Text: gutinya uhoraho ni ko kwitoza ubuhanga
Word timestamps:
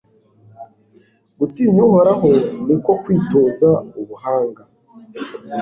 gutinya 1.39 1.79
uhoraho 1.89 2.29
ni 2.67 2.75
ko 2.83 2.91
kwitoza 3.01 3.69
ubuhanga 4.01 4.63